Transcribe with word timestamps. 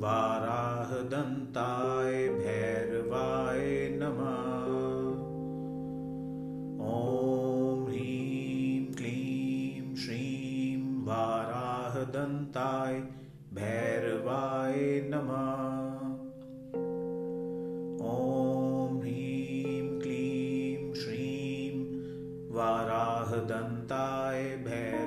वाराहदन्ताय 0.00 2.28
भैरवाय 2.28 3.64
नमः। 4.02 4.66
ॐ 6.86 7.86
ह्रीं 7.86 8.94
क्लीं 8.94 9.96
श्रीं 9.96 11.04
वाराहदन्ताय 11.06 12.94
भैरवाय 13.54 14.76
नमः। 15.14 15.62
ॐ 18.06 19.00
ह्रीं 19.00 20.00
क्लीं 20.00 20.94
श्रीं 20.94 21.70
वाराहदन्ताय 22.56 24.42
भैर 24.66 25.05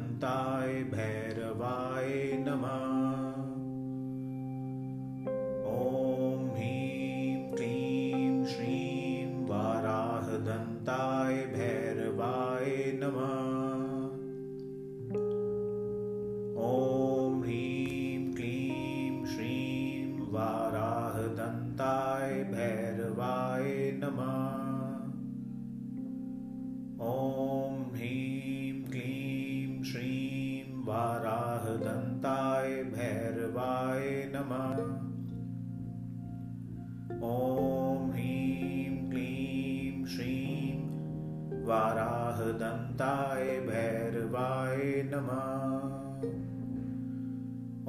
वाराहदन्ताय 0.00 0.72
भैरवाय 0.72 2.44
नमः। 2.48 3.00
दन्ताय 10.30 11.34
भैरवाय 11.34 12.98
नमः। 13.02 13.34
ॐ 16.62 17.42
ह्रीं 17.42 18.34
क्लीं 18.34 19.26
श्रीं 19.26 20.32
वाराहदन्ताय 20.32 22.32
भैरवाय 22.32 22.99
वाराहदन्ताय 30.90 32.68
भैरवाय 32.84 34.06
नमः। 34.34 34.80
ॐ 37.28 38.08
ह्रीं 38.10 39.10
क्लीं 39.10 40.06
श्रीं 40.06 40.74
वाराहदन्ताय 41.64 43.44
भैरवाय 43.60 44.82
नमः। 45.14 45.44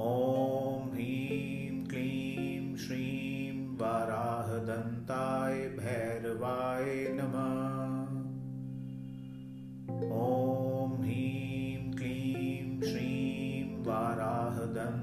ॐ 0.03 0.89
ह्रीं 0.93 1.83
क्लीं 1.85 2.75
श्रीं 2.75 3.77
वाराहदन्ताय 3.77 5.67
भैरवाय 5.79 7.07
नमः 7.19 7.70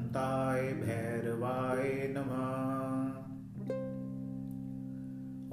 अनन्ताय 0.08 0.62
भैरवाय 0.72 1.90
नमः। 2.16 2.52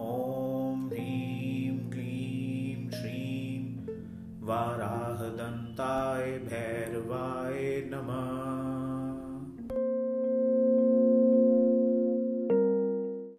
ॐ 0.04 0.86
ह्रीं 0.92 1.92
क्लीं 1.92 2.90
श्रीं 2.92 3.60
वाराहदन्ताय 4.48 6.32
भैरवाय 6.48 7.60
नमः। 7.94 8.35